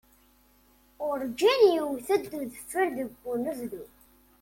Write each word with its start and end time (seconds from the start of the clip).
Urǧin 1.07 1.61
yewwet-d 1.75 2.31
udfel 2.39 2.87
deg 2.97 3.11
unebdu. 3.31 3.83